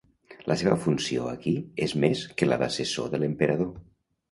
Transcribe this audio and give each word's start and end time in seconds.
La 0.51 0.55
seva 0.61 0.77
funció 0.85 1.27
aquí 1.33 1.53
és 1.87 1.95
més 2.05 2.25
que 2.41 2.51
la 2.51 2.59
d'assessor 2.65 3.15
de 3.15 3.23
l'emperador. 3.23 3.73